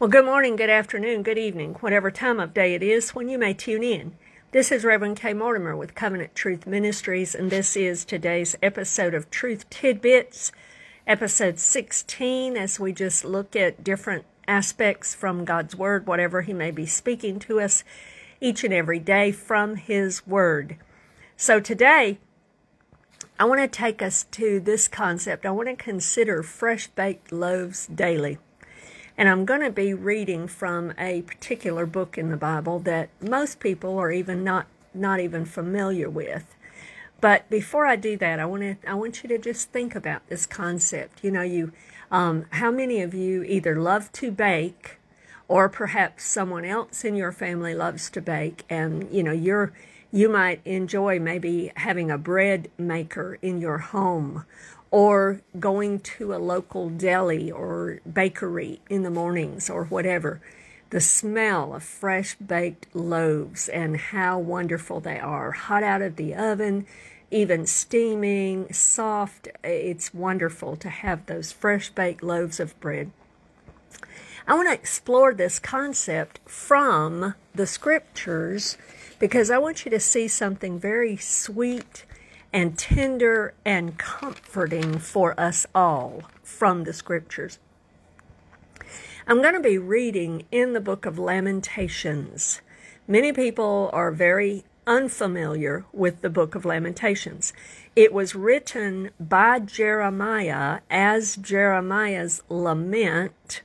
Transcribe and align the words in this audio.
Well, 0.00 0.10
good 0.10 0.24
morning, 0.24 0.56
good 0.56 0.70
afternoon, 0.70 1.22
good 1.22 1.38
evening, 1.38 1.74
whatever 1.74 2.10
time 2.10 2.40
of 2.40 2.52
day 2.52 2.74
it 2.74 2.82
is 2.82 3.14
when 3.14 3.28
you 3.28 3.38
may 3.38 3.54
tune 3.54 3.84
in. 3.84 4.16
This 4.50 4.72
is 4.72 4.84
Reverend 4.84 5.20
K. 5.20 5.32
Mortimer 5.32 5.76
with 5.76 5.94
Covenant 5.94 6.34
Truth 6.34 6.66
Ministries, 6.66 7.32
and 7.32 7.48
this 7.48 7.76
is 7.76 8.04
today's 8.04 8.56
episode 8.60 9.14
of 9.14 9.30
Truth 9.30 9.70
Tidbits, 9.70 10.50
episode 11.06 11.60
16, 11.60 12.56
as 12.56 12.80
we 12.80 12.92
just 12.92 13.24
look 13.24 13.54
at 13.54 13.84
different 13.84 14.24
aspects 14.48 15.14
from 15.14 15.44
God's 15.44 15.76
Word, 15.76 16.08
whatever 16.08 16.42
He 16.42 16.52
may 16.52 16.72
be 16.72 16.86
speaking 16.86 17.38
to 17.38 17.60
us 17.60 17.84
each 18.40 18.64
and 18.64 18.74
every 18.74 18.98
day 18.98 19.30
from 19.30 19.76
His 19.76 20.26
Word. 20.26 20.76
So 21.36 21.60
today, 21.60 22.18
I 23.38 23.44
want 23.44 23.60
to 23.60 23.68
take 23.68 24.02
us 24.02 24.24
to 24.32 24.58
this 24.58 24.88
concept. 24.88 25.46
I 25.46 25.52
want 25.52 25.68
to 25.68 25.76
consider 25.76 26.42
fresh 26.42 26.88
baked 26.88 27.30
loaves 27.30 27.86
daily. 27.86 28.38
And 29.16 29.28
I'm 29.28 29.44
going 29.44 29.60
to 29.60 29.70
be 29.70 29.94
reading 29.94 30.48
from 30.48 30.92
a 30.98 31.22
particular 31.22 31.86
book 31.86 32.18
in 32.18 32.30
the 32.30 32.36
Bible 32.36 32.80
that 32.80 33.10
most 33.20 33.60
people 33.60 33.98
are 33.98 34.10
even 34.10 34.42
not 34.42 34.66
not 34.92 35.20
even 35.20 35.44
familiar 35.44 36.08
with. 36.08 36.54
But 37.20 37.48
before 37.48 37.86
I 37.86 37.96
do 37.96 38.16
that, 38.18 38.38
I 38.40 38.44
want 38.44 38.62
to 38.62 38.76
I 38.88 38.94
want 38.94 39.22
you 39.22 39.28
to 39.28 39.38
just 39.38 39.70
think 39.70 39.94
about 39.94 40.28
this 40.28 40.46
concept. 40.46 41.22
You 41.22 41.30
know, 41.30 41.42
you 41.42 41.72
um, 42.10 42.46
how 42.50 42.70
many 42.70 43.00
of 43.02 43.14
you 43.14 43.44
either 43.44 43.80
love 43.80 44.10
to 44.12 44.30
bake, 44.30 44.98
or 45.48 45.68
perhaps 45.68 46.24
someone 46.24 46.64
else 46.64 47.04
in 47.04 47.14
your 47.14 47.32
family 47.32 47.74
loves 47.74 48.10
to 48.10 48.20
bake, 48.20 48.64
and 48.68 49.08
you 49.12 49.22
know 49.22 49.32
you're 49.32 49.72
you 50.12 50.28
might 50.28 50.60
enjoy 50.64 51.18
maybe 51.18 51.72
having 51.76 52.10
a 52.10 52.18
bread 52.18 52.70
maker 52.78 53.38
in 53.42 53.60
your 53.60 53.78
home 53.78 54.44
or 54.94 55.40
going 55.58 55.98
to 55.98 56.32
a 56.32 56.38
local 56.38 56.88
deli 56.88 57.50
or 57.50 57.98
bakery 58.10 58.80
in 58.88 59.02
the 59.02 59.10
mornings 59.10 59.68
or 59.68 59.86
whatever. 59.86 60.40
The 60.90 61.00
smell 61.00 61.74
of 61.74 61.82
fresh 61.82 62.36
baked 62.36 62.86
loaves 62.94 63.68
and 63.68 63.96
how 63.96 64.38
wonderful 64.38 65.00
they 65.00 65.18
are, 65.18 65.50
hot 65.50 65.82
out 65.82 66.00
of 66.00 66.14
the 66.14 66.36
oven, 66.36 66.86
even 67.32 67.66
steaming, 67.66 68.72
soft. 68.72 69.48
It's 69.64 70.14
wonderful 70.14 70.76
to 70.76 70.88
have 70.88 71.26
those 71.26 71.50
fresh 71.50 71.90
baked 71.90 72.22
loaves 72.22 72.60
of 72.60 72.78
bread. 72.78 73.10
I 74.46 74.54
want 74.54 74.68
to 74.68 74.74
explore 74.74 75.34
this 75.34 75.58
concept 75.58 76.38
from 76.46 77.34
the 77.52 77.66
scriptures 77.66 78.78
because 79.18 79.50
I 79.50 79.58
want 79.58 79.84
you 79.84 79.90
to 79.90 79.98
see 79.98 80.28
something 80.28 80.78
very 80.78 81.16
sweet 81.16 82.04
and 82.54 82.78
tender 82.78 83.52
and 83.64 83.98
comforting 83.98 84.98
for 85.00 85.38
us 85.38 85.66
all 85.74 86.22
from 86.44 86.84
the 86.84 86.92
scriptures. 86.92 87.58
I'm 89.26 89.42
going 89.42 89.54
to 89.54 89.60
be 89.60 89.76
reading 89.76 90.44
in 90.52 90.72
the 90.72 90.80
book 90.80 91.04
of 91.04 91.18
Lamentations. 91.18 92.60
Many 93.08 93.32
people 93.32 93.90
are 93.92 94.12
very 94.12 94.64
unfamiliar 94.86 95.84
with 95.92 96.20
the 96.20 96.30
book 96.30 96.54
of 96.54 96.64
Lamentations. 96.64 97.52
It 97.96 98.12
was 98.12 98.36
written 98.36 99.10
by 99.18 99.58
Jeremiah 99.58 100.80
as 100.88 101.34
Jeremiah's 101.36 102.42
lament 102.48 103.62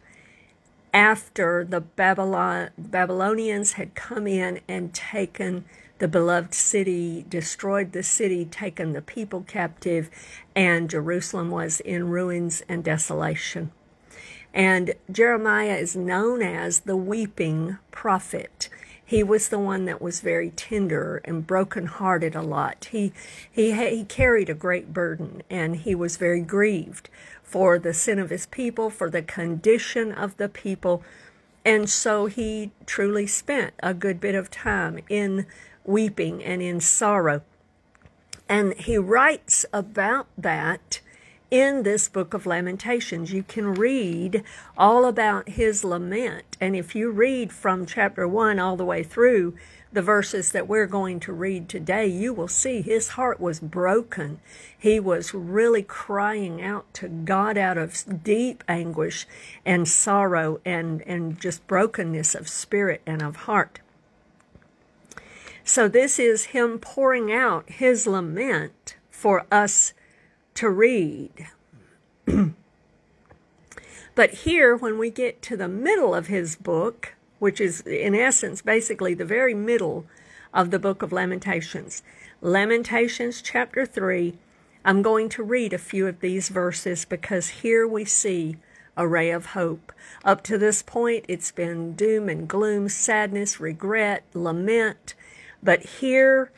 after 0.94 1.64
the 1.64 1.82
Babylon, 1.82 2.70
Babylonians 2.78 3.73
had 3.73 3.94
come 3.94 4.26
in 4.26 4.62
and 4.67 4.94
taken 4.94 5.66
the 6.00 6.08
beloved 6.08 6.53
city, 6.53 7.25
destroyed 7.30 7.92
the 7.92 8.03
city, 8.03 8.45
taken 8.45 8.94
the 8.94 9.02
people 9.02 9.44
captive, 9.47 10.09
and 10.55 10.89
Jerusalem 10.89 11.52
was 11.52 11.80
in 11.81 12.09
ruins 12.09 12.64
and 12.67 12.83
desolation. 12.83 13.72
And 14.53 14.95
Jeremiah 15.11 15.75
is 15.75 15.95
known 15.95 16.42
as 16.42 16.81
the 16.81 16.97
weeping 16.97 17.77
prophet. 17.92 18.70
He 19.05 19.23
was 19.23 19.50
the 19.50 19.59
one 19.59 19.86
that 19.86 20.02
was 20.02 20.22
very 20.22 20.52
tender 20.52 21.22
and 21.25 21.45
broken-hearted 21.45 22.36
a 22.36 22.42
lot. 22.42 22.88
He, 22.92 23.11
he, 23.52 23.73
he 23.73 24.04
carried 24.05 24.49
a 24.49 24.55
great 24.55 24.93
burden 24.93 25.43
and 25.49 25.77
he 25.77 25.95
was 25.95 26.17
very 26.17 26.42
grieved 26.42 27.09
for 27.43 27.80
the 27.80 27.93
sin 27.93 28.20
of 28.20 28.30
his 28.30 28.45
people, 28.45 28.92
for 28.92 29.09
the 29.09 29.23
condition 29.23 30.11
of 30.11 30.38
the 30.38 30.48
people. 30.48 31.04
And 31.65 31.89
so 31.89 32.27
he 32.27 32.71
truly 32.86 33.26
spent 33.26 33.73
a 33.82 33.93
good 33.95 34.20
bit 34.20 34.36
of 34.36 34.52
time 34.52 34.99
in 35.09 35.48
weeping 35.89 36.44
and 36.44 36.61
in 36.61 36.80
sorrow. 36.80 37.42
And 38.48 38.73
he 38.76 38.98
writes 38.98 39.66
about 39.73 40.27
that 40.38 41.02
in 41.52 41.82
this 41.83 42.08
book 42.08 42.33
of 42.33 42.45
Lamentations. 42.45 43.33
You 43.33 43.44
can 43.44 43.73
read 43.73 44.44
all 44.77 45.05
about 45.05 45.50
his 45.50 45.83
lament. 45.83 46.58
And 46.61 46.76
if 46.76 46.95
you 46.95 47.10
read 47.10 47.52
from 47.52 47.86
chapter 47.86 48.27
1 48.27 48.60
all 48.60 48.77
the 48.77 48.86
way 48.86 49.04
through 49.04 49.55
the 49.92 50.02
verses 50.04 50.52
that 50.52 50.67
we're 50.67 50.86
going 50.86 51.20
to 51.22 51.33
read 51.33 51.67
today, 51.67 52.06
you 52.06 52.33
will 52.33 52.48
see 52.48 52.82
his 52.82 53.10
heart 53.10 53.39
was 53.39 53.60
broken. 53.60 54.39
He 54.77 55.00
was 55.00 55.33
really 55.33 55.82
crying 55.82 56.61
out 56.61 56.94
to 56.95 57.08
God 57.08 57.58
out 57.58 57.77
of 57.77 58.23
deep 58.23 58.64
anguish 58.67 59.26
and 59.66 59.88
sorrow 59.88 60.60
and, 60.64 61.02
and 61.04 61.39
just 61.39 61.66
brokenness 61.66 62.36
of 62.36 62.48
spirit 62.48 63.02
and 63.08 63.23
of 63.23 63.36
heart. 63.36 63.80
So 65.70 65.88
this 65.88 66.18
is 66.18 66.46
him 66.46 66.80
pouring 66.80 67.32
out 67.32 67.70
his 67.70 68.08
lament 68.08 68.96
for 69.12 69.46
us 69.52 69.94
to 70.56 70.68
read. 70.68 71.32
but 74.16 74.32
here, 74.32 74.76
when 74.76 74.98
we 74.98 75.12
get 75.12 75.44
to 75.44 75.56
the 75.56 75.68
middle 75.68 76.16
of 76.16 76.26
his 76.26 76.56
book, 76.56 77.14
which 77.38 77.62
is 77.62 77.82
in 77.82 78.16
essence 78.16 78.64
basically 78.64 79.14
the 79.14 79.26
very 79.26 79.54
middle 79.54 80.06
of 80.56 80.72
the 80.72 80.80
book 80.80 81.04
of 81.04 81.12
Lamentations, 81.12 82.02
Lamentations 82.42 83.40
chapter 83.40 83.86
3, 83.86 84.40
I'm 84.84 85.04
going 85.04 85.30
to 85.30 85.44
read 85.44 85.72
a 85.72 85.78
few 85.78 86.08
of 86.08 86.20
these 86.20 86.50
verses 86.50 87.06
because 87.06 87.62
here 87.62 87.88
we 87.88 88.06
see 88.06 88.58
a 88.98 89.08
ray 89.08 89.30
of 89.30 89.46
hope. 89.48 89.94
Up 90.26 90.42
to 90.46 90.58
this 90.58 90.82
point, 90.82 91.26
it's 91.28 91.52
been 91.52 91.94
doom 91.94 92.28
and 92.28 92.48
gloom, 92.48 92.90
sadness, 92.90 93.60
regret, 93.60 94.24
lament, 94.34 95.14
but 95.61 95.81
here, 95.83 96.52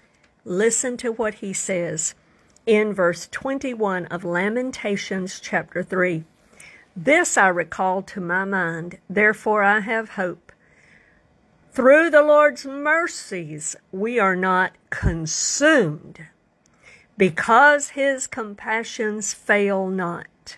listen 0.45 0.97
to 0.97 1.11
what 1.11 1.35
he 1.35 1.53
says 1.53 2.15
in 2.65 2.93
verse 2.93 3.27
21 3.31 4.05
of 4.07 4.23
Lamentations 4.23 5.39
chapter 5.39 5.83
3. 5.83 6.23
This 6.95 7.37
I 7.37 7.47
recall 7.47 8.01
to 8.03 8.21
my 8.21 8.45
mind, 8.45 8.99
therefore 9.09 9.63
I 9.63 9.79
have 9.79 10.09
hope. 10.11 10.51
Through 11.71 12.09
the 12.09 12.21
Lord's 12.21 12.65
mercies 12.65 13.75
we 13.91 14.19
are 14.19 14.35
not 14.35 14.73
consumed, 14.89 16.27
because 17.17 17.89
his 17.89 18.27
compassions 18.27 19.33
fail 19.33 19.87
not. 19.87 20.57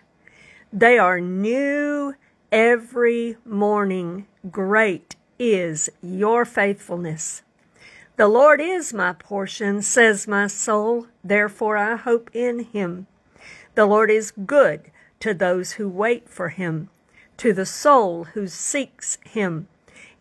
They 0.71 0.97
are 0.97 1.21
new 1.21 2.15
every 2.51 3.37
morning. 3.45 4.25
Great 4.49 5.15
is 5.37 5.89
your 6.01 6.45
faithfulness. 6.45 7.43
The 8.15 8.27
Lord 8.27 8.61
is 8.61 8.93
my 8.93 9.13
portion, 9.13 9.81
says 9.81 10.27
my 10.27 10.45
soul, 10.45 11.07
therefore 11.23 11.77
I 11.77 11.95
hope 11.95 12.29
in 12.31 12.59
him. 12.59 13.07
The 13.73 13.87
Lord 13.87 14.11
is 14.11 14.29
good 14.29 14.91
to 15.19 15.33
those 15.33 15.73
who 15.73 15.89
wait 15.89 16.29
for 16.29 16.49
him, 16.49 16.89
to 17.37 17.53
the 17.53 17.65
soul 17.65 18.25
who 18.25 18.47
seeks 18.47 19.17
him. 19.25 19.67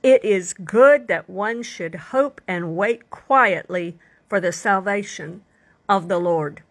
It 0.03 0.25
is 0.25 0.55
good 0.55 1.07
that 1.09 1.29
one 1.29 1.63
should 1.63 1.95
hope 1.95 2.41
and 2.49 2.77
wait 2.79 3.11
quietly 3.11 3.99
for 4.27 4.41
the 4.41 4.53
salvation 4.53 5.43
of 5.87 6.09
the 6.09 6.19
Lord. 6.19 6.63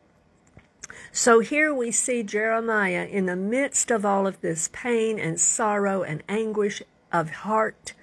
So 1.12 1.40
here 1.40 1.72
we 1.72 1.92
see 1.92 2.24
Jeremiah 2.24 3.06
in 3.06 3.28
the 3.28 3.36
midst 3.36 3.92
of 3.92 4.04
all 4.04 4.26
of 4.26 4.42
this 4.42 4.70
pain 4.74 5.20
and 5.20 5.40
sorrow 5.40 6.02
and 6.02 6.24
anguish 6.28 6.82
of 7.12 7.30
heart 7.30 7.94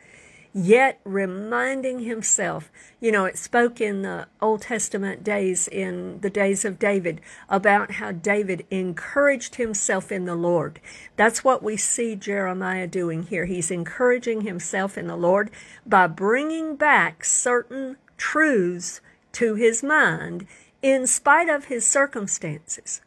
yet 0.59 0.99
reminding 1.05 2.01
himself. 2.01 2.71
You 3.01 3.13
know, 3.13 3.27
it 3.27 3.39
spoke 3.39 3.81
in 3.81 4.03
the 4.03 4.27
Old 4.41 4.63
Testament 4.63 5.23
days, 5.23 5.69
in 5.69 6.21
the 6.21 6.31
days 6.31 6.65
of 6.65 6.79
David, 6.79 7.21
about 7.49 7.93
how 7.93 8.13
David 8.13 8.67
encouraged 8.71 9.55
himself 9.55 10.11
in 10.11 10.25
the 10.25 10.35
Lord. 10.35 10.81
That's 11.17 11.45
what 11.45 11.63
we 11.63 11.77
see 11.77 12.17
Jeremiah 12.17 12.89
doing 12.89 13.25
here. 13.25 13.45
He's 13.45 13.71
encouraging 13.71 14.41
himself 14.41 14.99
in 14.99 15.07
the 15.07 15.17
Lord 15.17 15.51
by 15.87 16.09
bringing 16.09 16.75
back 16.75 17.25
certain 17.25 17.97
truths 18.17 19.01
to 19.33 19.55
his 19.55 19.83
mind 19.83 20.47
in 20.83 21.07
spite 21.07 21.49
of 21.49 21.67
his 21.67 21.87
circumstances. 21.87 23.01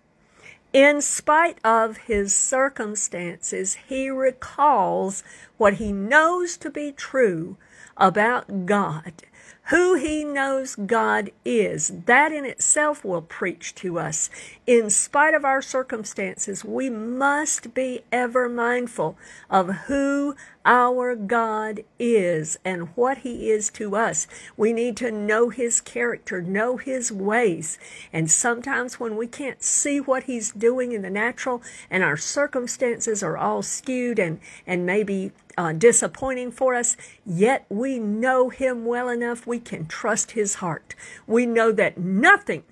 In 0.74 1.02
spite 1.02 1.58
of 1.66 1.98
his 1.98 2.34
circumstances, 2.34 3.76
he 3.90 4.10
recalls 4.10 5.22
what 5.58 5.76
he 5.76 5.92
knows 5.92 6.56
to 6.58 6.70
be 6.70 6.94
true 6.94 7.58
about 7.98 8.66
God. 8.66 9.24
Who 9.72 9.96
he 9.96 10.26
knows 10.26 10.76
God 10.76 11.32
is. 11.46 11.94
That 12.06 12.34
in 12.34 12.44
itself 12.44 13.06
will 13.06 13.22
preach 13.22 13.74
to 13.76 13.98
us. 13.98 14.30
In 14.68 14.90
spite 14.90 15.34
of 15.34 15.46
our 15.46 15.62
circumstances, 15.62 16.66
we 16.66 16.90
must 16.90 17.74
be 17.74 18.02
ever 18.12 18.50
mindful 18.50 19.18
of 19.50 19.70
who 19.88 20.36
our 20.66 21.16
God 21.16 21.84
is 21.98 22.60
and 22.64 22.90
what 22.96 23.20
He 23.20 23.50
is 23.50 23.70
to 23.72 23.96
us. 23.96 24.28
We 24.56 24.74
need 24.74 24.96
to 24.98 25.12
know 25.12 25.50
His 25.50 25.82
character, 25.82 26.42
know 26.42 26.78
His 26.78 27.12
ways. 27.12 27.80
And 28.14 28.30
sometimes 28.30 29.00
when 29.00 29.16
we 29.16 29.28
can't 29.28 29.64
see 29.64 30.00
what 30.00 30.24
He's 30.24 30.52
doing 30.52 30.92
in 30.92 31.02
the 31.02 31.10
natural 31.10 31.62
and 31.90 32.04
our 32.04 32.18
circumstances 32.18 33.24
are 33.24 33.38
all 33.38 33.62
skewed 33.62 34.20
and, 34.20 34.40
and 34.68 34.86
maybe 34.86 35.32
uh, 35.58 35.74
disappointing 35.74 36.52
for 36.52 36.76
us, 36.76 36.98
yet 37.26 37.66
we 37.70 38.00
know 38.00 38.50
Him 38.50 38.86
well 38.86 39.10
enough 39.10 39.46
we 39.48 39.60
can 39.60 39.88
trust 39.88 40.32
His 40.32 40.56
heart. 40.56 40.96
We 41.28 41.46
know 41.46 41.72
that 41.72 41.98
nothing 41.98 42.64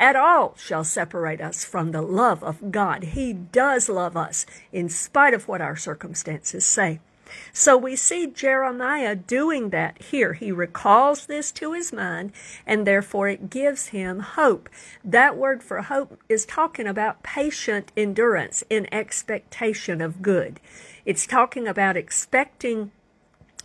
at 0.00 0.16
all 0.16 0.54
shall 0.56 0.84
separate 0.84 1.40
us 1.40 1.64
from 1.64 1.90
the 1.90 2.02
love 2.02 2.42
of 2.44 2.70
God. 2.70 3.02
He 3.02 3.32
does 3.32 3.88
love 3.88 4.16
us 4.16 4.46
in 4.72 4.88
spite 4.88 5.34
of 5.34 5.48
what 5.48 5.60
our 5.60 5.76
circumstances 5.76 6.64
say. 6.64 7.00
So 7.52 7.76
we 7.76 7.96
see 7.96 8.26
Jeremiah 8.26 9.14
doing 9.14 9.70
that 9.70 10.00
here. 10.02 10.34
He 10.34 10.52
recalls 10.52 11.26
this 11.26 11.52
to 11.52 11.72
his 11.72 11.92
mind, 11.92 12.32
and 12.66 12.86
therefore 12.86 13.28
it 13.28 13.50
gives 13.50 13.88
him 13.88 14.20
hope. 14.20 14.68
That 15.04 15.36
word 15.36 15.62
for 15.62 15.82
hope 15.82 16.20
is 16.28 16.46
talking 16.46 16.86
about 16.86 17.22
patient 17.22 17.92
endurance 17.96 18.62
in 18.70 18.92
expectation 18.92 20.00
of 20.00 20.22
good. 20.22 20.60
It's 21.04 21.26
talking 21.26 21.66
about 21.66 21.96
expecting 21.96 22.90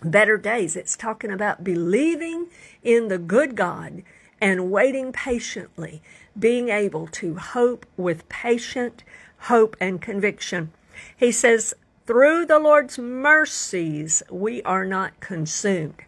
better 0.04 0.38
days. 0.38 0.76
It's 0.76 0.98
talking 0.98 1.32
about 1.32 1.64
believing 1.64 2.48
in 2.84 3.08
the 3.08 3.18
good 3.18 3.56
God 3.56 4.04
and 4.42 4.72
waiting 4.72 5.14
patiently, 5.14 6.02
being 6.38 6.70
able 6.70 7.08
to 7.08 7.36
hope 7.36 7.86
with 7.96 8.28
patient 8.28 9.04
hope 9.44 9.76
and 9.80 10.02
conviction. 10.02 10.72
He 11.16 11.32
says, 11.32 11.74
through 12.06 12.46
the 12.46 12.60
Lord's 12.60 13.00
mercies, 13.00 14.24
we 14.30 14.62
are 14.64 14.86
not 14.86 15.20
consumed. 15.20 16.02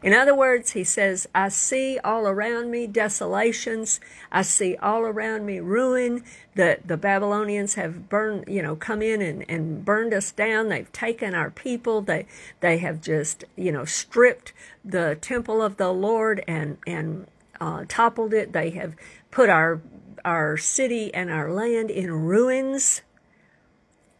In 0.00 0.12
other 0.12 0.34
words, 0.34 0.72
he 0.72 0.84
says, 0.84 1.28
I 1.34 1.48
see 1.48 1.98
all 2.04 2.28
around 2.28 2.70
me 2.70 2.86
desolations. 2.86 3.98
I 4.30 4.42
see 4.42 4.76
all 4.76 5.00
around 5.02 5.44
me 5.44 5.58
ruin. 5.58 6.22
The, 6.54 6.78
the 6.84 6.96
Babylonians 6.96 7.74
have 7.74 8.08
burned, 8.08 8.44
you 8.46 8.62
know, 8.62 8.76
come 8.76 9.02
in 9.02 9.20
and, 9.20 9.44
and 9.48 9.84
burned 9.84 10.14
us 10.14 10.30
down. 10.30 10.68
They've 10.68 10.92
taken 10.92 11.34
our 11.34 11.50
people. 11.50 12.00
They, 12.00 12.26
they 12.60 12.78
have 12.78 13.00
just, 13.00 13.44
you 13.56 13.72
know, 13.72 13.84
stripped 13.84 14.52
the 14.84 15.18
temple 15.20 15.60
of 15.60 15.78
the 15.78 15.92
Lord 15.92 16.44
and, 16.46 16.78
and 16.86 17.26
uh, 17.60 17.84
toppled 17.88 18.32
it. 18.32 18.52
They 18.52 18.70
have 18.70 18.94
put 19.32 19.48
our, 19.48 19.80
our 20.24 20.56
city 20.56 21.12
and 21.12 21.28
our 21.28 21.50
land 21.52 21.90
in 21.90 22.12
ruins 22.12 23.02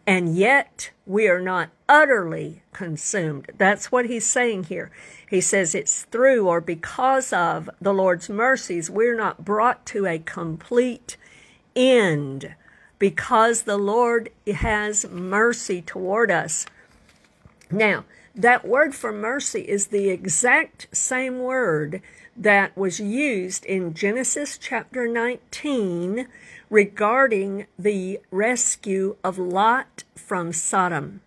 and 0.09 0.35
yet 0.35 0.91
we 1.05 1.29
are 1.29 1.41
not 1.41 1.69
utterly 1.87 2.63
consumed. 2.73 3.51
That's 3.59 3.93
what 3.93 4.07
he's 4.07 4.27
saying 4.27 4.65
here. 4.65 4.91
He 5.29 5.43
says 5.43 5.75
it's 5.75 6.05
through 6.05 6.49
or 6.49 6.63
because 6.63 7.31
of 7.31 7.69
the 7.79 7.93
Lord's 7.93 8.31
mercies, 8.31 8.89
we're 8.89 9.15
not 9.15 9.45
brought 9.45 9.85
to 9.87 10.07
a 10.07 10.19
complete 10.19 11.19
end 11.77 12.55
because 12.99 13.63
the 13.63 13.77
Lord 13.77 14.31
has 14.51 15.07
mercy 15.11 15.83
toward 15.83 16.31
us. 16.31 16.65
Now, 17.71 18.07
that 18.39 18.65
word 18.65 18.95
for 18.95 19.11
mercy 19.11 19.63
is 19.63 19.89
the 19.89 20.09
exact 20.09 20.87
same 20.93 21.41
word 21.41 22.01
that 22.37 22.77
was 22.77 23.01
used 23.01 23.65
in 23.67 23.93
Genesis 23.93 24.57
chapter 24.57 25.09
19 25.09 26.29
regarding 26.71 27.67
the 27.77 28.21
rescue 28.31 29.17
of 29.25 29.39
Lot 29.39 30.05
from 30.15 30.53
Sodom. 30.53 31.21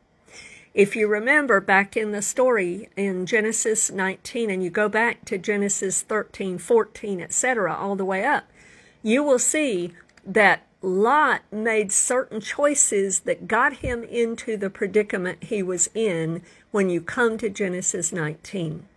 If 0.74 0.96
you 0.96 1.10
remember 1.10 1.60
back 1.60 1.98
in 1.98 2.13
the 2.13 2.22
story 2.22 2.88
in 2.96 3.25
Genesis 3.25 3.92
19 3.92 4.50
and 4.50 4.63
you 4.63 4.69
go 4.69 4.88
back 4.88 5.25
to 5.25 5.38
Genesis 5.38 6.02
13, 6.04 6.58
14, 6.60 7.19
etc., 7.19 7.75
all 7.75 7.98
the 7.98 8.06
way 8.06 8.24
up, 8.24 8.46
you 9.04 9.22
will 9.22 9.40
see 9.40 9.92
that 10.25 10.66
Lot 10.83 11.42
made 11.51 11.92
certain 11.92 12.42
choices 12.42 13.22
that 13.22 13.48
got 13.48 13.78
him 13.78 14.04
into 14.04 14.57
the 14.57 14.69
predicament 14.69 15.44
he 15.44 15.62
was 15.62 15.89
in 15.94 16.42
when 16.72 16.89
you 16.89 17.01
come 17.01 17.38
to 17.38 17.50
Genesis 17.50 18.12
19. 18.12 18.88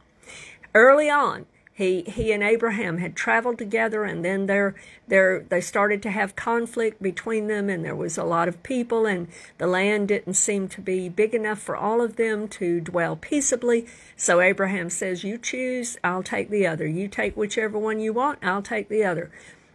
Early 0.75 1.11
on, 1.11 1.45
he 1.75 2.03
he 2.03 2.33
and 2.33 2.43
Abraham 2.43 2.99
had 2.99 3.17
traveled 3.17 3.59
together, 3.59 4.05
and 4.05 4.25
then 4.25 4.47
there 4.47 4.77
there 5.09 5.45
they 5.49 5.61
started 5.61 6.03
to 6.05 6.11
have 6.11 6.37
conflict 6.37 7.03
between 7.03 7.49
them, 7.49 7.69
and 7.69 7.85
there 7.85 7.97
was 7.97 8.17
a 8.17 8.25
lot 8.25 8.49
of 8.49 8.63
people, 8.63 9.07
and 9.07 9.27
the 9.59 9.67
land 9.67 10.09
didn't 10.09 10.35
seem 10.35 10.69
to 10.69 10.81
be 10.81 11.09
big 11.09 11.35
enough 11.35 11.59
for 11.59 11.77
all 11.77 12.01
of 12.01 12.15
them 12.17 12.47
to 12.49 12.81
dwell 12.81 13.17
peaceably. 13.17 13.87
So 14.17 14.41
Abraham 14.41 14.89
says, 14.89 15.25
"You 15.25 15.37
choose, 15.37 15.99
I'll 16.05 16.23
take 16.23 16.49
the 16.49 16.67
other. 16.67 16.87
You 16.87 17.09
take 17.09 17.37
whichever 17.37 17.77
one 17.77 17.99
you 17.99 18.13
want, 18.13 18.39
I'll 18.43 18.63
take 18.63 18.89
the 18.89 19.05
other." 19.05 19.31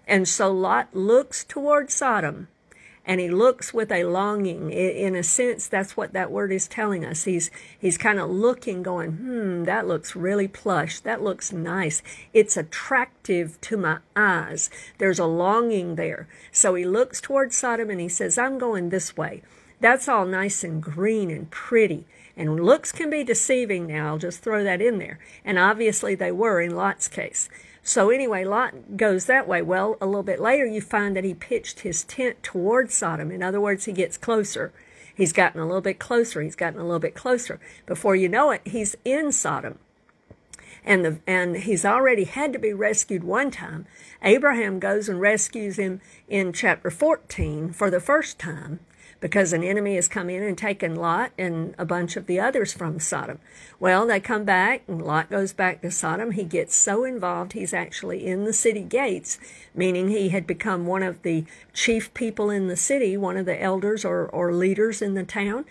And 0.10 0.28
so 0.28 0.52
Lot 0.52 0.96
looks 0.96 1.44
toward 1.44 1.92
Sodom 1.92 2.48
and 3.06 3.22
he 3.22 3.30
looks 3.30 3.76
with 3.76 3.92
a 3.92 4.04
longing. 4.06 4.72
In 4.72 5.16
a 5.16 5.22
sense, 5.22 5.68
that's 5.68 5.96
what 5.96 6.14
that 6.14 6.32
word 6.32 6.52
is 6.52 6.68
telling 6.68 7.06
us. 7.06 7.26
He's 7.26 7.52
he's 7.80 7.98
kind 7.98 8.20
of 8.20 8.28
looking, 8.28 8.82
going, 8.82 9.12
"Hmm, 9.12 9.64
that 9.66 9.88
looks 9.88 10.16
really 10.16 10.48
plush. 10.48 11.00
That 11.00 11.22
looks 11.22 11.54
nice. 11.54 12.02
It's 12.34 12.58
attractive 12.58 13.62
to 13.62 13.78
my 13.78 14.00
eyes." 14.16 14.72
There's 14.98 15.20
a 15.20 15.26
longing 15.26 15.94
there. 15.94 16.28
So 16.52 16.74
he 16.74 16.86
looks 16.86 17.22
toward 17.22 17.54
Sodom 17.54 17.92
and 17.92 18.02
he 18.02 18.10
says, 18.10 18.38
"I'm 18.38 18.58
going 18.58 18.90
this 18.90 19.16
way." 19.16 19.44
That's 19.80 20.08
all 20.08 20.26
nice 20.26 20.64
and 20.64 20.82
green 20.82 21.30
and 21.30 21.50
pretty. 21.52 22.06
And 22.36 22.66
looks 22.66 22.92
can 22.92 23.12
be 23.12 23.24
deceiving 23.24 23.86
now. 23.86 24.08
I'll 24.08 24.18
just 24.18 24.42
throw 24.42 24.64
that 24.64 24.82
in 24.82 24.98
there. 24.98 25.20
And 25.46 25.60
obviously 25.60 26.16
they 26.16 26.32
were 26.32 26.62
in 26.62 26.76
Lot's 26.76 27.08
case. 27.08 27.48
So 27.84 28.10
anyway, 28.10 28.44
Lot 28.44 28.98
goes 28.98 29.26
that 29.26 29.48
way. 29.48 29.62
Well, 29.62 29.98
a 30.02 30.06
little 30.06 30.24
bit 30.24 30.40
later, 30.40 30.66
you 30.66 30.82
find 30.82 31.16
that 31.16 31.24
he 31.24 31.34
pitched 31.34 31.82
his 31.82 32.04
tent 32.04 32.44
towards 32.44 32.94
Sodom. 32.94 33.32
In 33.32 33.42
other 33.42 33.62
words, 33.62 33.86
he 33.86 33.92
gets 33.92 34.18
closer. 34.18 34.72
He's 35.16 35.34
gotten 35.34 35.60
a 35.60 35.66
little 35.66 35.82
bit 35.82 36.00
closer. 36.00 36.42
He's 36.42 36.56
gotten 36.56 36.80
a 36.80 36.84
little 36.84 37.00
bit 37.00 37.16
closer. 37.16 37.60
Before 37.86 38.16
you 38.16 38.30
know 38.30 38.52
it, 38.52 38.62
he's 38.66 38.96
in 39.04 39.32
Sodom. 39.32 39.80
And, 40.86 41.04
the, 41.04 41.20
and 41.28 41.58
he's 41.58 41.84
already 41.84 42.24
had 42.24 42.54
to 42.54 42.60
be 42.60 42.74
rescued 42.74 43.24
one 43.24 43.52
time. 43.52 43.86
Abraham 44.24 44.80
goes 44.80 45.10
and 45.10 45.20
rescues 45.20 45.78
him 45.78 46.00
in 46.28 46.54
chapter 46.54 46.90
14 46.90 47.74
for 47.74 47.90
the 47.90 48.00
first 48.00 48.40
time 48.40 48.80
because 49.20 49.52
an 49.52 49.64
enemy 49.64 49.96
has 49.96 50.08
come 50.08 50.30
in 50.30 50.44
and 50.44 50.58
taken 50.58 50.96
Lot 50.96 51.32
and 51.38 51.76
a 51.78 51.86
bunch 51.86 52.16
of 52.16 52.26
the 52.26 52.40
others 52.40 52.74
from 52.74 53.00
Sodom. 53.00 53.40
Well, 53.80 54.08
they 54.08 54.20
come 54.20 54.46
back, 54.46 54.84
and 54.88 55.02
Lot 55.02 55.30
goes 55.30 55.54
back 55.54 55.82
to 55.82 55.92
Sodom. 55.92 56.32
He 56.32 56.44
gets 56.44 56.76
so 56.76 57.04
involved, 57.04 57.54
he's 57.54 57.74
actually 57.74 58.26
in 58.26 58.46
the 58.46 58.54
city 58.54 58.82
gates, 58.82 59.38
meaning 59.76 60.10
he 60.10 60.30
had 60.30 60.48
become 60.48 60.86
one 60.86 61.04
of 61.04 61.22
the 61.24 61.46
chief 61.74 62.14
people 62.14 62.50
in 62.50 62.68
the 62.68 62.78
city, 62.78 63.18
one 63.18 63.38
of 63.38 63.46
the 63.46 63.62
elders 63.62 64.06
or, 64.06 64.28
or 64.28 64.54
leaders 64.54 65.02
in 65.02 65.14
the 65.16 65.24
town. 65.24 65.66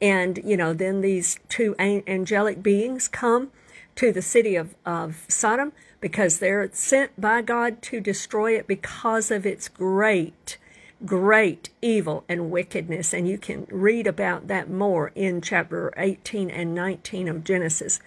And, 0.00 0.40
you 0.44 0.56
know, 0.56 0.72
then 0.72 1.00
these 1.00 1.38
two 1.48 1.74
angelic 1.78 2.62
beings 2.62 3.08
come 3.08 3.50
to 3.96 4.12
the 4.12 4.22
city 4.22 4.56
of, 4.56 4.74
of 4.84 5.24
Sodom 5.28 5.72
because 6.00 6.38
they're 6.38 6.68
sent 6.72 7.18
by 7.18 7.42
God 7.42 7.80
to 7.82 8.00
destroy 8.00 8.56
it 8.56 8.66
because 8.66 9.30
of 9.30 9.46
its 9.46 9.68
great 9.68 10.58
great 11.04 11.70
evil 11.82 12.24
and 12.28 12.50
wickedness. 12.50 13.12
And 13.12 13.28
you 13.28 13.38
can 13.38 13.66
read 13.70 14.06
about 14.06 14.48
that 14.48 14.70
more 14.70 15.12
in 15.14 15.40
chapter 15.40 15.92
18 15.96 16.50
and 16.50 16.74
19 16.74 17.28
of 17.28 17.44
Genesis. 17.44 18.00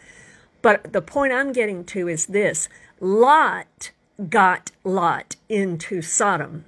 But 0.61 0.91
the 0.91 1.01
point 1.01 1.33
I'm 1.33 1.53
getting 1.53 1.85
to 1.85 2.07
is 2.07 2.27
this 2.27 2.67
Lot 2.99 3.91
got 4.29 4.71
Lot 4.83 5.35
into 5.47 6.01
Sodom. 6.01 6.65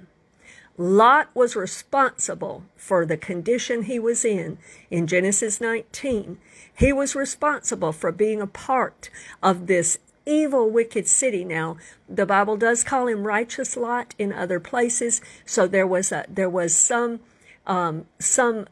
Lot 0.78 1.28
was 1.34 1.54
responsible 1.54 2.64
for 2.76 3.04
the 3.04 3.18
condition 3.18 3.82
he 3.82 3.98
was 3.98 4.24
in 4.24 4.56
in 4.90 5.06
Genesis 5.06 5.60
19. 5.60 6.38
He 6.74 6.92
was 6.92 7.14
responsible 7.14 7.92
for 7.92 8.10
being 8.10 8.40
a 8.40 8.46
part 8.46 9.10
of 9.42 9.66
this 9.66 9.98
evil, 10.26 10.70
wicked 10.70 11.06
city. 11.06 11.44
Now, 11.44 11.76
the 12.08 12.26
Bible 12.26 12.56
does 12.56 12.84
call 12.84 13.06
him 13.06 13.26
righteous 13.26 13.76
Lot 13.76 14.14
in 14.18 14.32
other 14.32 14.60
places, 14.60 15.20
so 15.44 15.66
there 15.66 15.86
was 15.86 16.12
a 16.12 16.24
there 16.28 16.50
was 16.50 16.74
some 16.74 17.20
um, 17.66 18.06
some 18.18 18.66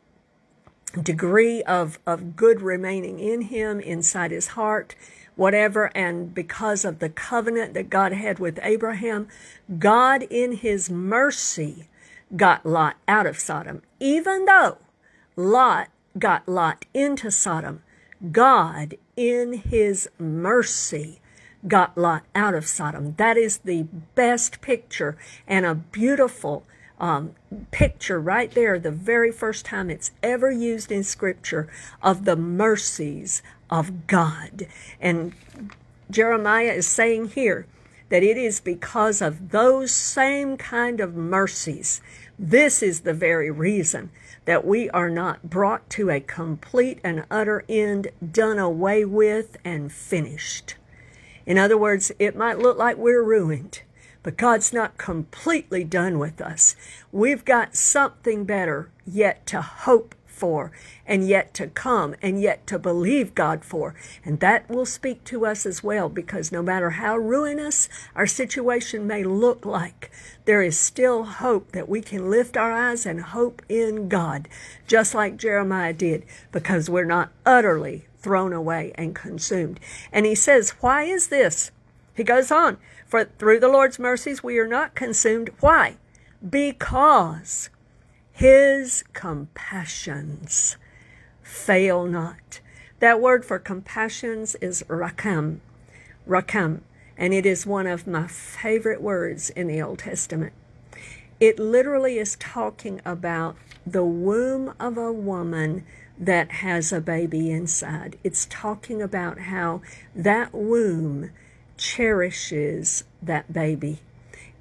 degree 1.03 1.63
of 1.63 1.99
of 2.07 2.37
good 2.37 2.61
remaining 2.61 3.21
in 3.21 3.43
him 3.43 3.81
inside 3.81 4.31
his 4.31 4.49
heart 4.49 4.95
whatever. 5.41 5.91
And 5.97 6.35
because 6.35 6.85
of 6.85 6.99
the 6.99 7.09
covenant 7.09 7.73
that 7.73 7.89
God 7.89 8.13
had 8.13 8.39
with 8.39 8.59
Abraham 8.63 9.27
God 9.79 10.25
in 10.25 10.53
his 10.53 10.91
mercy 10.91 11.89
got 12.37 12.67
Lot 12.67 12.97
out 13.09 13.27
of 13.27 13.39
Sodom. 13.39 13.81
Even 13.99 14.45
though 14.45 14.77
Lot 15.37 15.89
got 16.19 16.47
Lot 16.47 16.85
into 16.93 17.31
Sodom 17.31 17.83
God 18.31 18.97
in 19.17 19.55
his 19.55 20.11
mercy 20.19 21.20
got 21.67 21.97
Lot 21.97 22.25
out 22.35 22.55
of 22.55 22.67
Sodom. 22.67 23.15
That 23.17 23.37
is 23.37 23.59
the 23.59 23.85
best 24.15 24.61
picture 24.61 25.17
and 25.47 25.67
a 25.67 25.75
beautiful 25.75 26.65
um, 26.99 27.35
picture 27.71 28.21
right 28.21 28.51
there, 28.51 28.79
the 28.79 28.91
very 28.91 29.33
first 29.33 29.65
time 29.65 29.91
it's 29.91 30.11
ever 30.23 30.51
used 30.51 30.93
in 30.93 31.03
Scripture 31.03 31.69
of 32.03 32.25
the 32.25 32.37
mercies 32.37 33.43
of 33.71 34.07
God. 34.07 34.67
And 35.01 35.33
Jeremiah 36.11 36.73
is 36.73 36.87
saying 36.87 37.31
here 37.31 37.67
that 38.11 38.23
it 38.23 38.37
is 38.37 38.61
because 38.61 39.23
of 39.23 39.51
those 39.51 39.91
same 39.91 40.57
kind 40.57 41.01
of 41.01 41.15
mercies. 41.15 42.01
This 42.39 42.83
is 42.83 43.01
the 43.01 43.15
very 43.15 43.51
reason 43.51 44.11
that 44.45 44.67
we 44.67 44.91
are 44.91 45.11
not 45.11 45.49
brought 45.49 45.89
to 45.91 46.11
a 46.11 46.21
complete 46.21 46.99
and 47.05 47.25
utter 47.31 47.65
end, 47.69 48.09
done 48.33 48.59
away 48.59 49.05
with, 49.05 49.57
and 49.65 49.93
finished. 49.93 50.75
In 51.51 51.59
other 51.59 51.77
words, 51.77 52.13
it 52.21 52.37
might 52.37 52.61
look 52.61 52.79
like 52.79 52.97
we're 52.97 53.25
ruined, 53.25 53.83
but 54.23 54.37
God's 54.37 54.73
not 54.73 54.97
completely 54.99 55.83
done 55.83 56.21
with 56.21 56.41
us. 56.41 56.77
We've 57.11 57.45
got 57.45 57.75
something 57.75 58.45
better 58.45 58.89
yet 59.05 59.47
to 59.47 59.61
hope 59.61 60.15
for, 60.41 60.73
and 61.07 61.29
yet 61.29 61.53
to 61.55 61.67
come, 61.67 62.17
and 62.23 62.41
yet 62.41 62.67
to 62.67 62.79
believe 62.79 63.35
God 63.35 63.63
for. 63.63 63.95
And 64.25 64.41
that 64.41 64.69
will 64.71 64.87
speak 64.87 65.23
to 65.25 65.45
us 65.45 65.67
as 65.67 65.85
well, 65.85 66.09
because 66.09 66.51
no 66.51 66.63
matter 66.63 66.91
how 66.91 67.19
ruinous 67.19 67.91
our 68.17 68.27
situation 68.27 69.07
may 69.07 69.23
look 69.23 69.67
like, 69.67 70.11
there 70.47 70.63
is 70.63 70.79
still 70.79 71.25
hope 71.25 71.73
that 71.73 71.89
we 71.91 72.01
can 72.01 72.31
lift 72.31 72.57
our 72.57 72.73
eyes 72.73 73.05
and 73.05 73.21
hope 73.21 73.61
in 73.69 74.09
God, 74.09 74.49
just 74.87 75.15
like 75.15 75.37
Jeremiah 75.37 75.93
did, 75.93 76.25
because 76.51 76.89
we're 76.89 77.05
not 77.05 77.31
utterly 77.45 78.07
thrown 78.19 78.55
away 78.55 78.93
and 78.95 79.15
consumed. 79.15 79.79
And 80.11 80.25
he 80.25 80.35
says, 80.35 80.71
Why 80.81 81.03
is 81.03 81.29
this? 81.29 81.71
He 82.17 82.25
goes 82.25 82.51
on, 82.51 82.79
For 83.07 83.25
through 83.25 83.61
the 83.61 83.69
Lord's 83.69 83.99
mercies 83.99 84.43
we 84.43 84.59
are 84.59 84.67
not 84.67 84.95
consumed. 84.95 85.51
Why? 85.61 85.97
Because 86.49 87.69
his 88.41 89.05
compassions 89.13 90.79
fail 91.43 92.07
not. 92.07 92.61
That 92.99 93.21
word 93.21 93.45
for 93.45 93.59
compassions 93.59 94.55
is 94.63 94.83
rakam, 94.89 95.59
rakam, 96.27 96.81
and 97.19 97.35
it 97.35 97.45
is 97.45 97.67
one 97.67 97.87
of 97.87 98.07
my 98.07 98.27
favorite 98.29 99.03
words 99.03 99.51
in 99.51 99.67
the 99.67 99.83
Old 99.83 99.99
Testament. 99.99 100.55
It 101.39 101.59
literally 101.59 102.19
is 102.19 102.37
talking 102.37 103.03
about 103.05 103.57
the 103.87 104.07
womb 104.07 104.73
of 104.81 104.97
a 104.97 105.13
woman 105.13 105.85
that 106.19 106.51
has 106.51 106.95
a 106.95 107.01
baby 107.03 107.51
inside. 107.51 108.19
It's 108.25 108.47
talking 108.49 109.03
about 109.03 109.41
how 109.41 109.83
that 110.15 110.55
womb 110.55 111.29
cherishes 111.77 113.05
that 113.21 113.53
baby. 113.53 114.01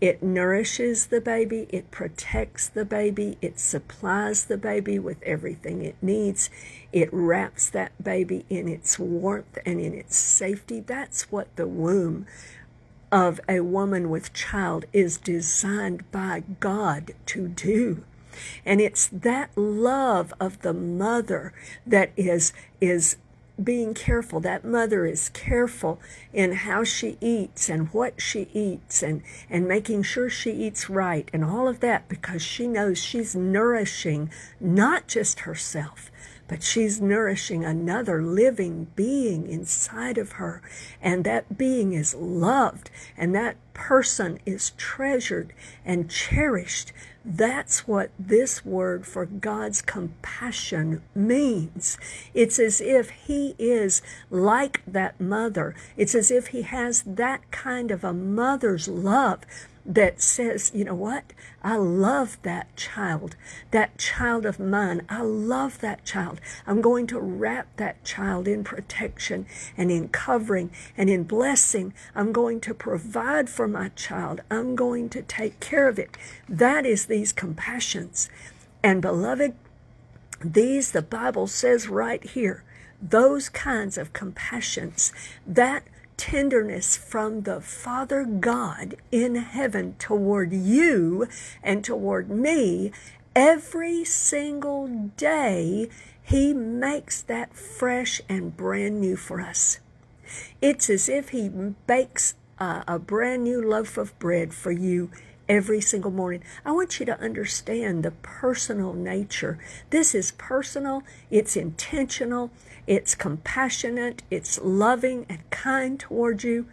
It 0.01 0.24
nourishes 0.24 1.08
the 1.08 1.20
baby, 1.20 1.68
it 1.70 1.91
protects 1.91 2.70
the 2.70 2.86
baby, 2.86 3.38
it 3.41 3.60
supplies 3.60 4.46
the 4.46 4.58
baby 4.58 4.98
with 4.98 5.22
everything 5.24 5.84
it 5.84 5.98
needs, 6.01 6.50
it 6.94 7.10
wraps 7.12 7.70
that 7.72 8.01
baby 8.01 8.46
in 8.50 8.70
its 8.70 8.98
warmth 8.98 9.58
and 9.65 9.82
in 9.82 9.94
its 9.94 10.15
safety. 10.15 10.79
That's 10.79 11.32
what 11.32 11.53
the 11.58 11.68
womb 11.68 12.27
of 13.12 13.41
a 13.50 13.60
woman 13.60 14.10
with 14.10 14.34
child 14.34 14.86
is 14.94 15.18
designed 15.18 16.10
by 16.12 16.44
God 16.60 17.12
to 17.27 17.50
do. 17.50 18.03
And 18.65 18.79
it's 18.79 19.08
that 19.08 19.50
love 19.58 20.34
of 20.39 20.62
the 20.62 20.74
mother 20.74 21.51
that 21.86 22.12
is 22.15 22.53
is 22.79 23.18
being 23.63 23.94
careful. 23.94 24.39
That 24.39 24.63
mother 24.63 25.06
is 25.06 25.30
careful 25.30 26.00
in 26.34 26.54
how 26.54 26.84
she 26.84 27.18
eats 27.22 27.70
and 27.70 27.94
what 27.94 28.22
she 28.22 28.48
eats 28.54 29.04
and, 29.04 29.22
and 29.50 29.68
making 29.68 30.04
sure 30.04 30.30
she 30.30 30.51
eats 30.51 30.89
right 30.89 31.30
and 31.34 31.44
all 31.44 31.68
of 31.68 31.80
that 31.82 32.08
because 32.08 32.42
she 32.42 32.68
knows 32.68 32.98
she's 32.98 33.36
nourishing 33.36 34.30
not 34.60 35.08
just 35.08 35.42
herself, 35.42 36.12
but 36.50 36.62
she's 36.62 37.00
nourishing 37.00 37.63
another 37.63 38.22
living 38.22 38.88
being 38.96 39.48
inside 39.48 40.18
of 40.18 40.34
her. 40.34 40.62
And 41.01 41.24
that 41.24 41.58
being 41.58 41.94
is 41.94 42.13
loved, 42.15 42.89
and 43.15 43.34
that 43.36 43.56
person 43.74 44.39
is 44.46 44.72
treasured 44.72 45.53
and 45.86 46.10
cherished 46.10 46.91
that's 47.25 47.88
what 47.88 48.12
this 48.18 48.65
word 48.65 49.06
for 49.06 49.25
God's 49.25 49.82
compassion 49.82 51.03
means. 51.13 51.98
It's 52.34 52.58
as 52.58 52.79
if 52.79 53.10
He 53.10 53.56
is 53.60 54.01
like 54.32 54.82
that 54.88 55.20
mother. 55.20 55.75
It's 55.98 56.15
as 56.15 56.32
if 56.32 56.48
He 56.48 56.62
has 56.63 57.03
that 57.03 57.51
kind 57.51 57.91
of 57.91 58.03
a 58.03 58.13
mother's 58.13 58.88
love 58.88 59.41
that 59.89 60.22
says, 60.22 60.72
you 60.72 60.86
know 60.86 60.93
what? 60.93 61.34
I 61.63 61.75
love 61.75 62.38
that 62.43 62.75
child, 62.77 63.36
that 63.72 63.98
child 63.98 64.46
of 64.46 64.60
mine. 64.60 65.01
I 65.10 65.24
love 65.24 65.79
that 65.79 66.05
child. 66.05 66.39
I'm 66.67 66.79
going 66.79 67.08
to 67.08 67.19
wrap 67.19 67.75
that 67.77 68.03
child 68.03 68.48
in 68.48 68.63
protection 68.63 69.48
and 69.75 69.89
in 69.89 70.10
covering 70.10 70.69
and 70.96 71.10
in 71.10 71.24
blessing. 71.24 71.96
I'm 72.13 72.31
going 72.31 72.62
to 72.62 72.74
provide 72.75 73.50
for 73.50 73.67
my 73.67 73.89
child. 73.89 74.41
I'm 74.51 74.75
going 74.75 75.10
to 75.10 75.24
take 75.24 75.60
care 75.60 75.89
of 75.89 75.98
it. 75.98 76.15
That 76.48 76.86
is 76.86 77.08
these 77.08 77.34
compassions. 77.34 78.29
And 78.84 79.01
beloved, 79.01 79.55
these, 80.46 80.91
the 80.91 81.01
Bible 81.01 81.48
says 81.48 81.89
right 81.89 82.24
here, 82.24 82.63
those 83.01 83.50
kinds 83.50 83.98
of 83.98 84.13
compassions, 84.13 85.12
that 85.48 85.84
tenderness 86.20 86.98
from 86.98 87.44
the 87.44 87.62
Father 87.62 88.26
God 88.26 88.96
in 89.10 89.36
heaven 89.36 89.96
toward 89.98 90.52
you 90.52 91.30
and 91.64 91.82
toward 91.82 92.30
me 92.30 92.92
every 93.34 94.04
single 94.04 95.12
day. 95.16 95.90
He 96.22 96.54
makes 96.54 97.22
that 97.22 97.56
fresh 97.56 98.20
and 98.28 98.56
brand 98.56 99.00
new 99.00 99.16
for 99.16 99.40
us. 99.40 99.80
It's 100.62 100.90
as 100.90 101.08
if 101.08 101.30
He 101.30 101.48
bakes 101.48 102.36
a, 102.60 102.84
a 102.86 103.00
brand 103.00 103.46
new 103.46 103.66
loaf 103.66 103.98
of 103.98 104.20
bread 104.20 104.54
for 104.54 104.74
you 104.74 105.10
every 105.50 105.82
single 105.82 106.12
morning. 106.12 106.44
I 106.63 106.72
want 106.72 107.00
you 107.00 107.06
to 107.08 107.20
understand 107.20 108.03
the 108.03 108.12
personal 108.12 108.94
nature. 108.94 109.58
This 109.89 110.13
is 110.13 110.32
personal, 110.32 111.03
it's 111.32 111.58
intentional, 111.58 112.51
it's 112.86 113.15
compassionate, 113.15 114.22
it's 114.29 114.60
loving 114.62 115.25
and 115.27 115.50
kind 115.50 116.00
toward 116.00 116.44
you. 116.44 116.68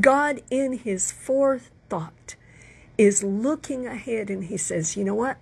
God, 0.00 0.40
in 0.50 0.78
His 0.78 1.12
forethought, 1.12 2.34
is 2.96 3.22
looking 3.22 3.86
ahead 3.86 4.30
and 4.30 4.44
He 4.44 4.56
says, 4.56 4.96
You 4.96 5.04
know 5.04 5.14
what? 5.14 5.36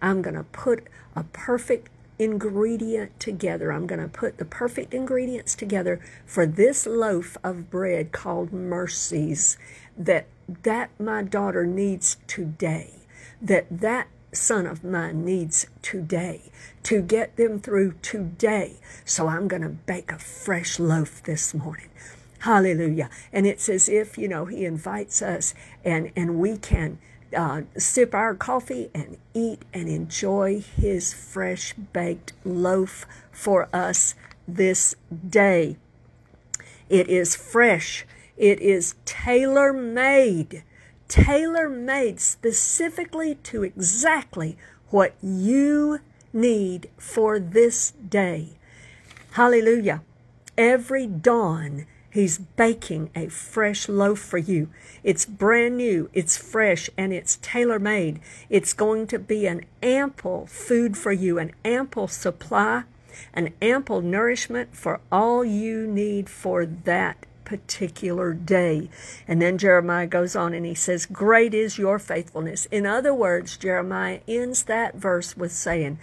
I'm 0.00 0.20
going 0.20 0.34
to 0.34 0.44
put 0.44 0.88
a 1.14 1.22
perfect 1.22 1.88
ingredient 2.18 3.18
together. 3.18 3.72
I'm 3.72 3.86
going 3.86 4.00
to 4.00 4.08
put 4.08 4.38
the 4.38 4.44
perfect 4.44 4.94
ingredients 4.94 5.54
together 5.54 6.00
for 6.24 6.46
this 6.46 6.86
loaf 6.86 7.36
of 7.42 7.70
bread 7.70 8.12
called 8.12 8.52
mercies 8.52 9.56
that 9.96 10.26
that 10.62 10.90
my 10.98 11.22
daughter 11.22 11.64
needs 11.64 12.16
today, 12.26 12.94
that 13.40 13.66
that 13.70 14.08
son 14.32 14.66
of 14.66 14.82
mine 14.82 15.24
needs 15.24 15.66
today 15.82 16.50
to 16.82 17.02
get 17.02 17.36
them 17.36 17.60
through 17.60 17.94
today. 18.02 18.76
So 19.04 19.28
I'm 19.28 19.48
going 19.48 19.62
to 19.62 19.68
bake 19.68 20.10
a 20.10 20.18
fresh 20.18 20.78
loaf 20.78 21.22
this 21.22 21.54
morning. 21.54 21.90
Hallelujah. 22.40 23.08
And 23.32 23.46
it's 23.46 23.68
as 23.68 23.88
if, 23.88 24.18
you 24.18 24.26
know, 24.26 24.46
he 24.46 24.64
invites 24.64 25.22
us 25.22 25.54
and, 25.84 26.10
and 26.16 26.38
we 26.38 26.56
can 26.56 26.98
uh, 27.34 27.62
sip 27.76 28.14
our 28.14 28.34
coffee 28.34 28.90
and 28.94 29.18
eat 29.34 29.62
and 29.72 29.88
enjoy 29.88 30.60
his 30.60 31.12
fresh 31.12 31.74
baked 31.74 32.32
loaf 32.44 33.06
for 33.30 33.68
us 33.72 34.14
this 34.46 34.94
day. 35.28 35.76
It 36.88 37.08
is 37.08 37.34
fresh 37.34 38.04
it 38.36 38.60
is 38.60 38.94
tailor 39.04 39.72
made, 39.72 40.64
tailor 41.06 41.68
made 41.68 42.20
specifically 42.20 43.36
to 43.44 43.62
exactly 43.62 44.56
what 44.88 45.14
you 45.22 46.00
need 46.32 46.88
for 46.96 47.38
this 47.38 47.92
day. 47.92 48.54
Hallelujah. 49.32 50.02
Every 50.56 51.06
dawn, 51.06 51.86
He's 52.12 52.36
baking 52.36 53.08
a 53.14 53.28
fresh 53.28 53.88
loaf 53.88 54.18
for 54.18 54.36
you. 54.36 54.68
It's 55.02 55.24
brand 55.24 55.78
new, 55.78 56.10
it's 56.12 56.36
fresh, 56.36 56.90
and 56.98 57.10
it's 57.10 57.38
tailor 57.40 57.78
made. 57.78 58.20
It's 58.50 58.74
going 58.74 59.06
to 59.06 59.18
be 59.18 59.46
an 59.46 59.64
ample 59.82 60.46
food 60.46 60.98
for 60.98 61.10
you, 61.10 61.38
an 61.38 61.52
ample 61.64 62.08
supply, 62.08 62.84
an 63.32 63.54
ample 63.62 64.02
nourishment 64.02 64.76
for 64.76 65.00
all 65.10 65.42
you 65.42 65.86
need 65.86 66.28
for 66.28 66.66
that 66.66 67.24
particular 67.46 68.34
day. 68.34 68.90
And 69.26 69.40
then 69.40 69.56
Jeremiah 69.56 70.06
goes 70.06 70.36
on 70.36 70.52
and 70.52 70.66
he 70.66 70.74
says, 70.74 71.06
Great 71.06 71.54
is 71.54 71.78
your 71.78 71.98
faithfulness. 71.98 72.66
In 72.66 72.84
other 72.84 73.14
words, 73.14 73.56
Jeremiah 73.56 74.20
ends 74.28 74.64
that 74.64 74.96
verse 74.96 75.34
with 75.34 75.52
saying, 75.52 75.98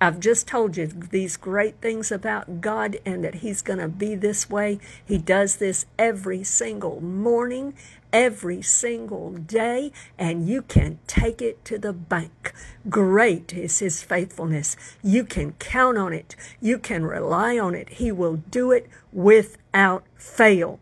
I've 0.00 0.20
just 0.20 0.48
told 0.48 0.76
you 0.76 0.86
these 0.86 1.36
great 1.36 1.80
things 1.80 2.10
about 2.10 2.60
God 2.60 2.98
and 3.06 3.24
that 3.24 3.36
He's 3.36 3.62
going 3.62 3.78
to 3.78 3.88
be 3.88 4.14
this 4.14 4.50
way. 4.50 4.80
He 5.04 5.18
does 5.18 5.56
this 5.56 5.86
every 5.98 6.42
single 6.42 7.00
morning, 7.00 7.74
every 8.12 8.60
single 8.60 9.30
day, 9.32 9.92
and 10.18 10.48
you 10.48 10.62
can 10.62 10.98
take 11.06 11.40
it 11.40 11.64
to 11.66 11.78
the 11.78 11.92
bank. 11.92 12.52
Great 12.90 13.52
is 13.52 13.78
His 13.78 14.02
faithfulness. 14.02 14.76
You 15.02 15.24
can 15.24 15.52
count 15.52 15.96
on 15.96 16.12
it, 16.12 16.34
you 16.60 16.78
can 16.78 17.06
rely 17.06 17.58
on 17.58 17.74
it. 17.74 17.88
He 17.90 18.10
will 18.10 18.36
do 18.36 18.72
it 18.72 18.88
without 19.12 20.04
fail. 20.16 20.80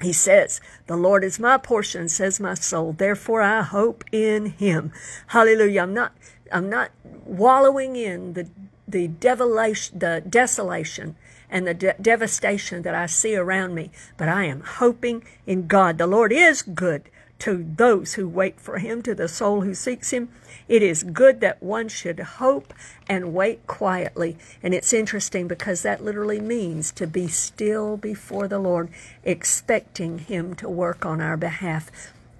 He 0.00 0.14
says, 0.14 0.62
The 0.86 0.96
Lord 0.96 1.24
is 1.24 1.38
my 1.38 1.58
portion, 1.58 2.08
says 2.08 2.40
my 2.40 2.54
soul. 2.54 2.94
Therefore 2.94 3.42
I 3.42 3.62
hope 3.62 4.02
in 4.10 4.46
him. 4.46 4.92
Hallelujah. 5.28 5.82
I'm 5.82 5.92
not 5.92 6.14
I'm 6.52 6.68
not 6.68 6.90
wallowing 7.24 7.96
in 7.96 8.34
the 8.34 8.48
the 8.86 9.06
desolation, 9.08 9.98
the 9.98 10.22
desolation 10.28 11.14
and 11.48 11.66
the 11.66 11.74
de- 11.74 11.94
devastation 12.00 12.82
that 12.82 12.94
I 12.94 13.06
see 13.06 13.36
around 13.36 13.74
me, 13.74 13.90
but 14.16 14.28
I 14.28 14.44
am 14.44 14.60
hoping 14.60 15.22
in 15.46 15.66
God. 15.66 15.98
The 15.98 16.06
Lord 16.06 16.32
is 16.32 16.62
good 16.62 17.08
to 17.40 17.66
those 17.76 18.14
who 18.14 18.28
wait 18.28 18.60
for 18.60 18.78
him, 18.78 19.02
to 19.02 19.14
the 19.14 19.26
soul 19.28 19.62
who 19.62 19.74
seeks 19.74 20.10
him. 20.10 20.28
It 20.68 20.82
is 20.82 21.02
good 21.02 21.40
that 21.40 21.62
one 21.62 21.88
should 21.88 22.20
hope 22.20 22.72
and 23.08 23.34
wait 23.34 23.66
quietly. 23.66 24.36
And 24.62 24.74
it's 24.74 24.92
interesting 24.92 25.48
because 25.48 25.82
that 25.82 26.04
literally 26.04 26.40
means 26.40 26.92
to 26.92 27.06
be 27.06 27.28
still 27.28 27.96
before 27.96 28.46
the 28.46 28.58
Lord, 28.58 28.90
expecting 29.24 30.18
him 30.18 30.54
to 30.56 30.68
work 30.68 31.06
on 31.06 31.20
our 31.20 31.36
behalf. 31.36 31.90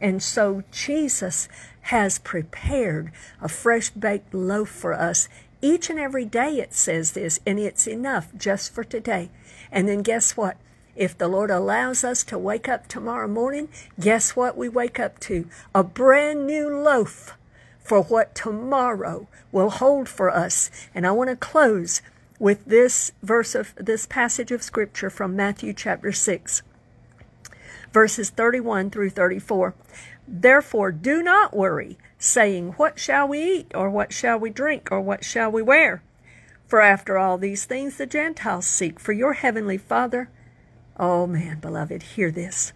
And 0.01 0.23
so 0.23 0.63
Jesus 0.71 1.49
has 1.83 2.19
prepared 2.19 3.11
a 3.41 3.49
fresh 3.49 3.91
baked 3.91 4.35
loaf 4.35 4.69
for 4.69 4.93
us 4.93 5.29
each 5.63 5.91
and 5.91 5.99
every 5.99 6.25
day. 6.25 6.61
It 6.61 6.75
says 6.75 7.13
this, 7.13 7.41
and 7.47 7.59
it's 7.59 7.87
enough 7.87 8.29
just 8.37 8.73
for 8.73 8.85
today. 8.85 9.31
And 9.71 9.89
then 9.89 10.03
guess 10.03 10.37
what? 10.37 10.57
If 10.97 11.17
the 11.17 11.29
Lord 11.29 11.51
allows 11.51 12.05
us 12.05 12.25
to 12.25 12.39
wake 12.39 12.69
up 12.69 12.87
tomorrow 12.87 13.29
morning, 13.29 13.69
guess 13.99 14.37
what 14.37 14.57
we 14.57 14.69
wake 14.69 14.99
up 14.99 15.19
to? 15.21 15.49
A 15.75 15.83
brand 15.83 16.47
new 16.47 16.69
loaf 16.69 17.37
for 17.83 18.03
what 18.03 18.35
tomorrow 18.35 19.27
will 19.53 19.71
hold 19.71 20.09
for 20.09 20.31
us. 20.31 20.71
And 20.95 21.07
I 21.07 21.13
want 21.13 21.31
to 21.31 21.37
close 21.37 22.03
with 22.39 22.65
this 22.65 23.13
verse 23.23 23.55
of 23.55 23.75
this 23.77 24.07
passage 24.07 24.51
of 24.51 24.63
scripture 24.63 25.11
from 25.11 25.37
Matthew 25.37 25.73
chapter 25.73 26.13
6 26.13 26.63
verses 27.93 28.31
31 28.31 28.91
through 28.91 29.11
34. 29.11 29.75
Therefore, 30.33 30.93
do 30.93 31.25
not 31.25 31.57
worry, 31.57 31.99
saying, 32.17 32.75
What 32.77 33.01
shall 33.01 33.27
we 33.27 33.43
eat, 33.43 33.73
or 33.75 33.91
what 33.91 34.13
shall 34.13 34.39
we 34.39 34.49
drink, 34.49 34.89
or 34.93 35.01
what 35.01 35.25
shall 35.25 35.51
we 35.51 35.61
wear? 35.61 36.05
For 36.69 36.81
after 36.81 37.19
all 37.19 37.37
these 37.37 37.65
things 37.65 37.97
the 37.97 38.07
Gentiles 38.07 38.65
seek, 38.65 39.01
for 39.01 39.13
your 39.13 39.33
heavenly 39.33 39.77
Father. 39.77 40.31
Oh 40.97 41.27
man, 41.27 41.59
beloved, 41.59 42.05
hear 42.15 42.31
this. 42.31 42.73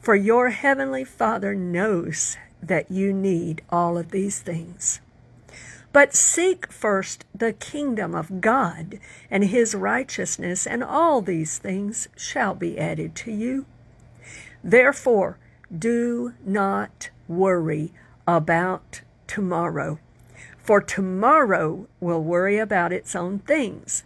For 0.00 0.16
your 0.16 0.50
heavenly 0.50 1.04
Father 1.04 1.54
knows 1.54 2.36
that 2.60 2.90
you 2.90 3.12
need 3.12 3.62
all 3.70 3.96
of 3.96 4.10
these 4.10 4.40
things. 4.40 5.00
But 5.92 6.14
seek 6.14 6.72
first 6.72 7.24
the 7.32 7.52
kingdom 7.52 8.12
of 8.12 8.40
God 8.40 8.98
and 9.30 9.44
his 9.44 9.76
righteousness, 9.76 10.66
and 10.66 10.82
all 10.82 11.22
these 11.22 11.58
things 11.58 12.08
shall 12.16 12.56
be 12.56 12.76
added 12.76 13.14
to 13.16 13.30
you. 13.30 13.66
Therefore, 14.64 15.38
do 15.76 16.34
not 16.44 17.10
worry 17.28 17.92
about 18.26 19.00
tomorrow, 19.26 19.98
for 20.58 20.80
tomorrow 20.80 21.86
will 22.00 22.22
worry 22.22 22.58
about 22.58 22.92
its 22.92 23.16
own 23.16 23.38
things. 23.40 24.04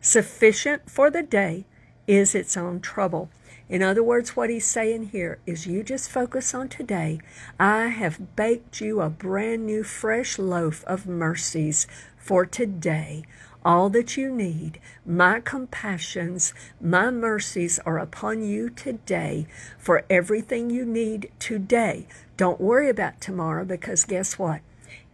Sufficient 0.00 0.88
for 0.90 1.10
the 1.10 1.22
day 1.22 1.64
is 2.06 2.34
its 2.34 2.56
own 2.56 2.80
trouble. 2.80 3.28
In 3.68 3.82
other 3.82 4.02
words, 4.02 4.36
what 4.36 4.48
he's 4.48 4.64
saying 4.64 5.08
here 5.08 5.38
is 5.44 5.66
you 5.66 5.82
just 5.82 6.10
focus 6.10 6.54
on 6.54 6.68
today. 6.68 7.20
I 7.58 7.88
have 7.88 8.36
baked 8.36 8.80
you 8.80 9.00
a 9.00 9.10
brand 9.10 9.66
new 9.66 9.82
fresh 9.82 10.38
loaf 10.38 10.84
of 10.84 11.06
mercies 11.06 11.86
for 12.16 12.46
today 12.46 13.24
all 13.66 13.90
that 13.90 14.16
you 14.16 14.32
need. 14.32 14.78
My 15.04 15.40
compassions, 15.40 16.54
my 16.80 17.10
mercies 17.10 17.80
are 17.80 17.98
upon 17.98 18.44
you 18.44 18.70
today 18.70 19.48
for 19.76 20.04
everything 20.08 20.70
you 20.70 20.84
need 20.84 21.32
today. 21.40 22.06
Don't 22.36 22.60
worry 22.60 22.88
about 22.88 23.20
tomorrow 23.20 23.64
because 23.64 24.04
guess 24.04 24.38
what? 24.38 24.60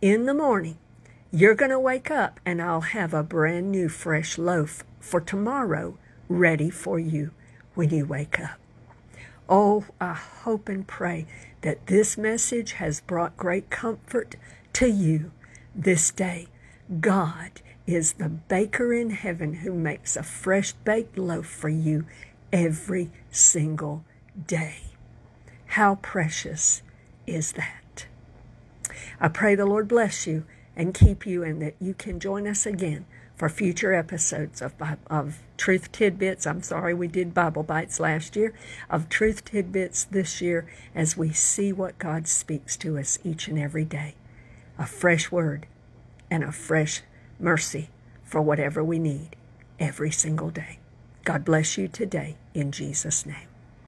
In 0.03 0.27
the 0.27 0.35
morning, 0.35 0.77
you're 1.31 1.55
going 1.55 1.71
to 1.71 1.81
wake 1.81 2.11
up 2.11 2.41
and 2.45 2.61
I'll 2.61 2.83
have 2.83 3.15
a 3.15 3.23
brand 3.23 3.73
new 3.73 3.89
fresh 3.89 4.37
loaf 4.37 4.85
for 5.01 5.23
tomorrow 5.23 5.97
ready 6.29 6.69
for 6.69 6.99
you 6.99 7.31
when 7.75 7.91
you 7.91 8.07
wake 8.07 8.39
up. 8.41 8.59
Oh, 9.49 9.85
I 10.01 10.15
hope 10.15 10.69
and 10.69 10.87
pray 10.87 11.27
that 11.63 11.87
this 11.87 12.17
message 12.17 12.73
has 12.73 13.01
brought 13.01 13.37
great 13.37 13.71
comfort 13.71 14.37
to 14.75 14.87
you 14.87 15.33
this 15.75 16.11
day. 16.11 16.49
God 17.01 17.61
is 17.87 18.15
the 18.15 18.29
baker 18.29 18.93
in 18.93 19.11
heaven 19.11 19.55
who 19.55 19.75
makes 19.75 20.17
a 20.17 20.23
fresh 20.23 20.73
baked 20.73 21.19
loaf 21.19 21.47
for 21.47 21.69
you 21.69 22.07
every 22.53 23.11
single 23.31 24.05
day. 24.47 24.77
How 25.67 25.97
precious 25.97 26.83
is 27.27 27.53
that? 27.53 28.07
I 29.21 29.29
pray 29.29 29.55
the 29.55 29.67
Lord 29.67 29.89
bless 29.89 30.27
you 30.27 30.45
and 30.77 30.95
keep 30.95 31.27
you, 31.27 31.43
and 31.43 31.61
that 31.61 31.75
you 31.81 31.95
can 31.95 32.19
join 32.19 32.47
us 32.47 32.65
again 32.65 33.05
for 33.43 33.49
future 33.49 33.93
episodes 33.93 34.63
of, 34.63 34.73
of 35.09 35.41
Truth 35.57 35.91
Tidbits. 35.91 36.47
I'm 36.47 36.63
sorry 36.63 36.95
we 36.95 37.09
did 37.09 37.35
Bible 37.35 37.65
Bites 37.65 37.99
last 37.99 38.37
year, 38.37 38.55
of 38.89 39.09
Truth 39.09 39.45
Tidbits 39.47 40.05
this 40.05 40.41
year 40.41 40.65
as 40.95 41.17
we 41.17 41.33
see 41.33 41.73
what 41.73 41.99
God 41.99 42.29
speaks 42.29 42.77
to 42.77 42.97
us 42.97 43.19
each 43.25 43.49
and 43.49 43.59
every 43.59 43.85
day. 43.85 44.15
A 44.79 44.87
fresh 44.87 45.33
word 45.33 45.67
and 46.31 46.45
a 46.45 46.53
fresh 46.53 47.03
mercy 47.41 47.91
for 48.23 48.41
whatever 48.41 48.85
we 48.85 49.01
need 49.01 49.35
every 49.81 50.13
single 50.13 50.51
day. 50.51 50.79
God 51.25 51.45
bless 51.45 51.77
you 51.77 51.89
today 51.89 52.37
in 52.55 52.71
Jesus' 52.71 53.27
name. 53.27 53.52